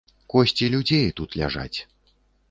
Косці 0.33 0.69
людзей 0.75 1.05
тут 1.19 1.37
ляжаць. 1.41 1.77